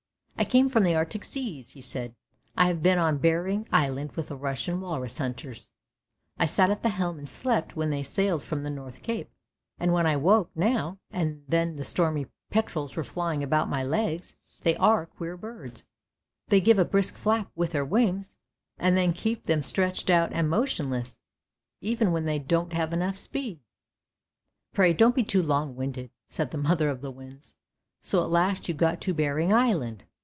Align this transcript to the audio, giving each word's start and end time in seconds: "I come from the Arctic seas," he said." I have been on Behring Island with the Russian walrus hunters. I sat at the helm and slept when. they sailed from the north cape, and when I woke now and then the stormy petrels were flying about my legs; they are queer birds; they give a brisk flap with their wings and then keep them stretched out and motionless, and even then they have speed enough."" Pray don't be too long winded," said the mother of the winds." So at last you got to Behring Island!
"I 0.41 0.43
come 0.43 0.69
from 0.69 0.81
the 0.83 0.95
Arctic 0.95 1.23
seas," 1.23 1.73
he 1.73 1.81
said." 1.81 2.15
I 2.57 2.65
have 2.65 2.81
been 2.81 2.97
on 2.97 3.19
Behring 3.19 3.67
Island 3.71 4.13
with 4.13 4.29
the 4.29 4.35
Russian 4.35 4.81
walrus 4.81 5.19
hunters. 5.19 5.69
I 6.39 6.47
sat 6.47 6.71
at 6.71 6.81
the 6.81 6.89
helm 6.89 7.19
and 7.19 7.29
slept 7.29 7.75
when. 7.75 7.91
they 7.91 8.01
sailed 8.01 8.41
from 8.41 8.63
the 8.63 8.71
north 8.71 9.03
cape, 9.03 9.29
and 9.77 9.93
when 9.93 10.07
I 10.07 10.17
woke 10.17 10.49
now 10.55 10.97
and 11.11 11.43
then 11.47 11.75
the 11.75 11.83
stormy 11.83 12.25
petrels 12.49 12.95
were 12.95 13.03
flying 13.03 13.43
about 13.43 13.69
my 13.69 13.83
legs; 13.83 14.35
they 14.63 14.75
are 14.77 15.05
queer 15.05 15.37
birds; 15.37 15.85
they 16.47 16.59
give 16.59 16.79
a 16.79 16.85
brisk 16.85 17.13
flap 17.17 17.51
with 17.53 17.73
their 17.73 17.85
wings 17.85 18.35
and 18.79 18.97
then 18.97 19.13
keep 19.13 19.43
them 19.43 19.61
stretched 19.61 20.09
out 20.09 20.33
and 20.33 20.49
motionless, 20.49 21.19
and 21.83 21.87
even 21.89 22.13
then 22.15 22.25
they 22.25 22.37
have 22.73 23.19
speed 23.19 23.57
enough."" 23.57 23.63
Pray 24.73 24.91
don't 24.91 25.13
be 25.13 25.23
too 25.23 25.43
long 25.43 25.75
winded," 25.75 26.09
said 26.27 26.49
the 26.49 26.57
mother 26.57 26.89
of 26.89 27.01
the 27.01 27.11
winds." 27.11 27.57
So 28.01 28.23
at 28.23 28.31
last 28.31 28.67
you 28.67 28.73
got 28.73 28.99
to 29.01 29.13
Behring 29.13 29.53
Island! 29.53 30.03